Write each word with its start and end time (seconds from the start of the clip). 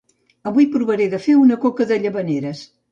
Avui 0.51 0.65
provaré 0.77 1.07
de 1.13 1.21
fer 1.27 1.37
una 1.43 1.61
coca 1.67 1.89
de 1.93 2.03
Llavaneres 2.05 2.69